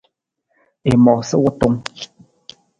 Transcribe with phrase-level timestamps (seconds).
[0.91, 1.75] I moosa wutung.